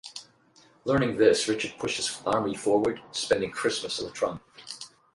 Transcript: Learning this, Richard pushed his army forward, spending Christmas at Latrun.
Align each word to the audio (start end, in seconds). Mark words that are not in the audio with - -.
Learning 0.83 1.15
this, 1.15 1.47
Richard 1.47 1.75
pushed 1.77 1.97
his 1.97 2.23
army 2.25 2.55
forward, 2.57 2.99
spending 3.11 3.51
Christmas 3.51 3.99
at 4.01 4.05
Latrun. 4.11 4.39